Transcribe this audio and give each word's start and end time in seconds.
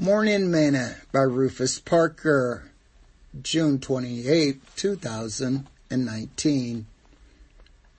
Morning 0.00 0.50
Manna 0.50 0.96
by 1.12 1.20
Rufus 1.20 1.78
Parker, 1.78 2.72
June 3.42 3.78
28, 3.78 4.58
2019. 4.74 6.86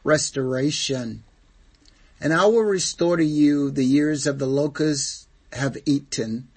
Restoration. 0.04 1.24
And 2.20 2.34
I 2.34 2.48
will 2.48 2.64
restore 2.64 3.18
to 3.18 3.24
you 3.24 3.70
the 3.70 3.86
years 3.86 4.26
of 4.26 4.40
the 4.40 4.48
locusts 4.48 5.28
have 5.54 5.78
eaten, 5.86 6.48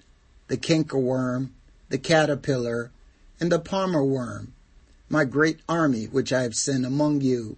the 0.47 0.57
cankerworm, 0.57 1.51
the 1.89 1.99
caterpillar, 1.99 2.89
and 3.39 3.51
the 3.51 3.59
palmer 3.59 4.03
worm, 4.03 4.55
my 5.09 5.25
great 5.25 5.59
army 5.69 6.05
which 6.05 6.33
I 6.33 6.41
have 6.41 6.55
sent 6.55 6.87
among 6.87 7.21
you. 7.21 7.57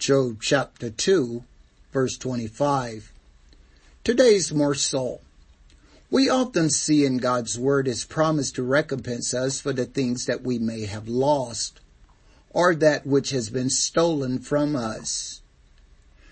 Joel 0.00 0.38
chapter 0.40 0.90
2, 0.90 1.44
verse 1.92 2.18
25. 2.18 3.12
Today's 4.02 4.52
morsel. 4.52 5.20
We 6.12 6.28
often 6.28 6.68
see 6.68 7.06
in 7.06 7.16
God's 7.16 7.58
Word 7.58 7.86
His 7.86 8.04
promise 8.04 8.52
to 8.52 8.62
recompense 8.62 9.32
us 9.32 9.62
for 9.62 9.72
the 9.72 9.86
things 9.86 10.26
that 10.26 10.42
we 10.42 10.58
may 10.58 10.84
have 10.84 11.08
lost 11.08 11.80
or 12.50 12.74
that 12.74 13.06
which 13.06 13.30
has 13.30 13.48
been 13.48 13.70
stolen 13.70 14.38
from 14.38 14.76
us. 14.76 15.40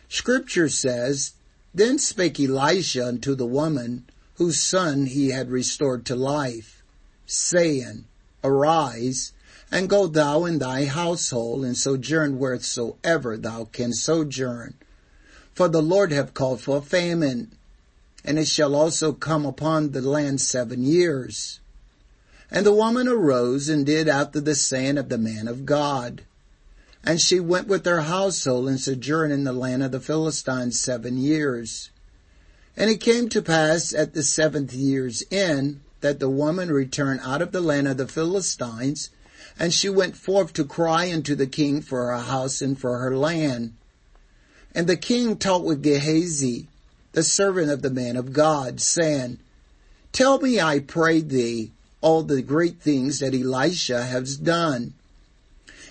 Scripture 0.06 0.68
says, 0.68 1.32
Then 1.72 1.98
spake 1.98 2.38
Elisha 2.38 3.06
unto 3.06 3.34
the 3.34 3.46
woman 3.46 4.04
whose 4.34 4.60
son 4.60 5.06
he 5.06 5.30
had 5.30 5.50
restored 5.50 6.04
to 6.04 6.14
life, 6.14 6.82
saying, 7.24 8.04
Arise, 8.44 9.32
and 9.72 9.88
go 9.88 10.06
thou 10.06 10.44
in 10.44 10.58
thy 10.58 10.84
household, 10.84 11.64
and 11.64 11.74
sojourn 11.74 12.38
wheresoever 12.38 13.38
thou 13.38 13.64
canst 13.64 14.02
sojourn. 14.02 14.74
For 15.54 15.68
the 15.68 15.80
Lord 15.80 16.12
hath 16.12 16.34
called 16.34 16.60
for 16.60 16.82
famine 16.82 17.52
and 18.24 18.38
it 18.38 18.46
shall 18.46 18.74
also 18.74 19.12
come 19.12 19.46
upon 19.46 19.90
the 19.90 20.00
land 20.00 20.40
seven 20.40 20.82
years. 20.82 21.60
And 22.50 22.66
the 22.66 22.74
woman 22.74 23.08
arose 23.08 23.68
and 23.68 23.86
did 23.86 24.08
after 24.08 24.40
the 24.40 24.54
saying 24.54 24.98
of 24.98 25.08
the 25.08 25.18
man 25.18 25.48
of 25.48 25.64
God. 25.64 26.22
And 27.04 27.20
she 27.20 27.40
went 27.40 27.68
with 27.68 27.86
her 27.86 28.02
household 28.02 28.68
and 28.68 28.80
sojourned 28.80 29.32
in 29.32 29.44
the 29.44 29.52
land 29.52 29.82
of 29.82 29.92
the 29.92 30.00
Philistines 30.00 30.78
seven 30.78 31.16
years. 31.16 31.90
And 32.76 32.90
it 32.90 33.00
came 33.00 33.28
to 33.30 33.40
pass 33.40 33.94
at 33.94 34.14
the 34.14 34.22
seventh 34.22 34.74
year's 34.74 35.22
end 35.30 35.80
that 36.00 36.18
the 36.18 36.30
woman 36.30 36.70
returned 36.70 37.20
out 37.22 37.42
of 37.42 37.52
the 37.52 37.60
land 37.60 37.88
of 37.88 37.96
the 37.96 38.08
Philistines, 38.08 39.10
and 39.58 39.72
she 39.72 39.88
went 39.88 40.16
forth 40.16 40.52
to 40.54 40.64
cry 40.64 41.12
unto 41.12 41.34
the 41.34 41.46
king 41.46 41.82
for 41.82 42.06
her 42.06 42.18
house 42.18 42.60
and 42.62 42.78
for 42.78 42.98
her 42.98 43.16
land. 43.16 43.74
And 44.74 44.86
the 44.86 44.96
king 44.96 45.36
talked 45.36 45.64
with 45.64 45.82
Gehazi, 45.82 46.68
the 47.12 47.22
servant 47.22 47.70
of 47.70 47.82
the 47.82 47.90
man 47.90 48.16
of 48.16 48.32
God, 48.32 48.80
saying, 48.80 49.38
Tell 50.12 50.40
me, 50.40 50.60
I 50.60 50.80
pray 50.80 51.20
thee, 51.20 51.72
all 52.00 52.22
the 52.22 52.42
great 52.42 52.80
things 52.80 53.18
that 53.18 53.34
Elisha 53.34 54.04
has 54.04 54.36
done. 54.36 54.94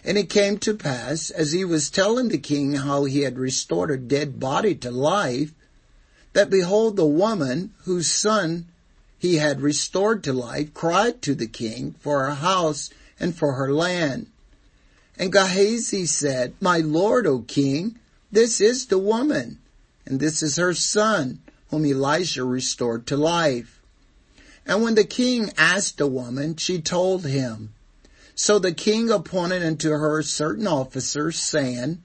And 0.03 0.17
it 0.17 0.29
came 0.29 0.57
to 0.59 0.73
pass, 0.73 1.29
as 1.29 1.51
he 1.51 1.65
was 1.65 1.89
telling 1.89 2.29
the 2.29 2.37
king 2.37 2.75
how 2.75 3.03
he 3.03 3.21
had 3.21 3.37
restored 3.37 3.91
a 3.91 3.97
dead 3.97 4.39
body 4.39 4.75
to 4.75 4.91
life, 4.91 5.53
that 6.33 6.49
behold, 6.49 6.95
the 6.95 7.05
woman 7.05 7.73
whose 7.83 8.09
son 8.09 8.65
he 9.17 9.35
had 9.35 9.61
restored 9.61 10.23
to 10.23 10.33
life 10.33 10.73
cried 10.73 11.21
to 11.21 11.35
the 11.35 11.47
king 11.47 11.95
for 11.99 12.25
her 12.25 12.35
house 12.35 12.89
and 13.19 13.35
for 13.35 13.53
her 13.53 13.73
land. 13.73 14.27
And 15.17 15.33
Gehazi 15.33 16.05
said, 16.05 16.53
My 16.61 16.77
lord, 16.77 17.27
O 17.27 17.39
king, 17.39 17.99
this 18.31 18.61
is 18.61 18.85
the 18.85 18.99
woman 18.99 19.59
and 20.09 20.19
this 20.19 20.41
is 20.41 20.57
her 20.57 20.73
son, 20.73 21.39
whom 21.69 21.85
Elisha 21.85 22.43
restored 22.43 23.05
to 23.05 23.15
life. 23.15 23.79
And 24.65 24.81
when 24.81 24.95
the 24.95 25.03
king 25.03 25.51
asked 25.55 25.99
the 25.99 26.07
woman, 26.07 26.55
she 26.55 26.81
told 26.81 27.25
him. 27.25 27.73
So 28.33 28.57
the 28.57 28.71
king 28.71 29.11
appointed 29.11 29.63
unto 29.63 29.91
her 29.91 30.23
certain 30.23 30.65
officers, 30.65 31.37
saying, 31.37 32.01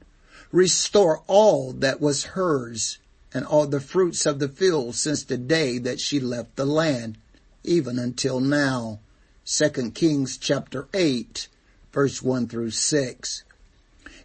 Restore 0.52 1.22
all 1.26 1.72
that 1.72 2.00
was 2.00 2.24
hers, 2.24 2.98
and 3.32 3.46
all 3.46 3.66
the 3.66 3.80
fruits 3.80 4.26
of 4.26 4.38
the 4.38 4.48
field 4.48 4.94
since 4.94 5.24
the 5.24 5.38
day 5.38 5.78
that 5.78 5.98
she 5.98 6.20
left 6.20 6.56
the 6.56 6.66
land, 6.66 7.16
even 7.64 7.98
until 7.98 8.38
now. 8.38 9.00
2 9.46 9.90
Kings 9.92 10.36
chapter 10.36 10.88
8, 10.92 11.48
verse 11.90 12.22
1 12.22 12.48
through 12.48 12.70
6. 12.70 13.44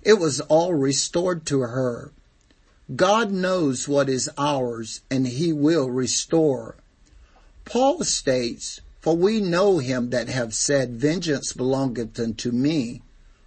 It 0.02 0.14
was 0.14 0.42
all 0.42 0.74
restored 0.74 1.46
to 1.48 1.62
her. 1.62 2.12
God 2.96 3.32
knows 3.32 3.88
what 3.88 4.10
is 4.10 4.32
ours 4.36 5.02
and 5.12 5.28
he 5.28 5.54
will 5.54 5.90
restore. 5.90 6.76
Paul 7.64 8.04
states, 8.04 8.82
For 9.00 9.16
we 9.16 9.40
know 9.40 9.78
him 9.78 10.10
that 10.10 10.28
have 10.28 10.56
said, 10.56 10.94
Vengeance 10.94 11.54
belongeth 11.54 12.20
unto 12.20 12.52
me. 12.52 13.04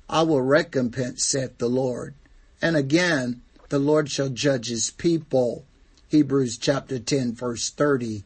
I 0.09 0.23
will 0.23 0.43
recompense, 0.43 1.25
saith 1.25 1.59
the 1.59 1.69
Lord. 1.69 2.15
And 2.61 2.77
again, 2.77 3.43
the 3.69 3.81
Lord 3.81 4.11
shall 4.11 4.29
judge 4.29 4.69
his 4.69 4.91
people. 4.91 5.65
Hebrews 6.09 6.57
chapter 6.57 7.01
10 7.01 7.33
verse 7.33 7.71
30. 7.71 8.23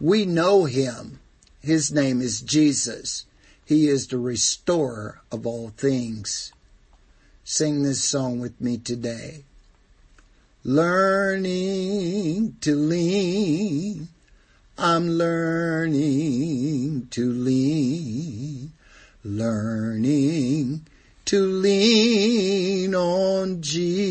We 0.00 0.26
know 0.26 0.64
him. 0.64 1.20
His 1.60 1.92
name 1.92 2.20
is 2.20 2.42
Jesus. 2.42 3.24
He 3.64 3.88
is 3.88 4.08
the 4.08 4.18
restorer 4.18 5.20
of 5.30 5.46
all 5.46 5.70
things. 5.70 6.52
Sing 7.44 7.84
this 7.84 8.04
song 8.04 8.40
with 8.40 8.60
me 8.60 8.76
today. 8.76 9.44
Learning 10.62 12.54
to 12.60 12.76
lean. 12.76 14.08
I'm 14.76 15.08
learning 15.08 17.08
to 17.10 17.32
lean. 17.32 18.70
Learning 19.24 20.86
to 21.24 21.40
lean 21.40 22.94
on 22.94 23.62
Jesus. 23.62 24.02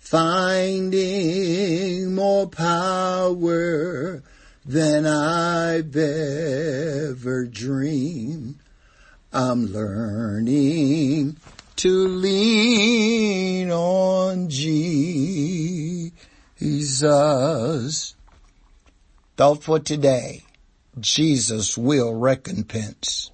Finding 0.00 2.12
more 2.12 2.48
power 2.48 4.20
than 4.64 5.06
I've 5.06 5.94
ever 5.94 7.44
dreamed. 7.44 8.56
I'm 9.32 9.66
learning 9.66 11.36
to 11.76 12.08
lean 12.08 13.70
on 13.70 14.48
Jesus. 14.48 14.96
Thought 19.36 19.62
for 19.62 19.78
today, 19.78 20.42
Jesus 20.98 21.76
will 21.76 22.14
recompense. 22.14 23.30